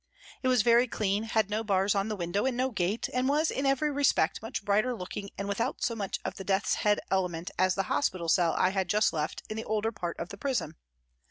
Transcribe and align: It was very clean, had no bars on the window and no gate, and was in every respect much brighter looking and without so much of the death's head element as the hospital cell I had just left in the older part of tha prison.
It 0.41 0.47
was 0.47 0.63
very 0.63 0.87
clean, 0.87 1.25
had 1.25 1.51
no 1.51 1.63
bars 1.63 1.93
on 1.93 2.07
the 2.07 2.15
window 2.15 2.47
and 2.47 2.57
no 2.57 2.71
gate, 2.71 3.07
and 3.13 3.29
was 3.29 3.51
in 3.51 3.67
every 3.67 3.91
respect 3.91 4.41
much 4.41 4.65
brighter 4.65 4.95
looking 4.95 5.29
and 5.37 5.47
without 5.47 5.83
so 5.83 5.95
much 5.95 6.17
of 6.25 6.37
the 6.37 6.43
death's 6.43 6.73
head 6.81 7.01
element 7.11 7.51
as 7.59 7.75
the 7.75 7.83
hospital 7.83 8.27
cell 8.27 8.55
I 8.57 8.69
had 8.71 8.89
just 8.89 9.13
left 9.13 9.43
in 9.47 9.57
the 9.57 9.65
older 9.65 9.91
part 9.91 10.17
of 10.17 10.29
tha 10.29 10.37
prison. 10.37 10.75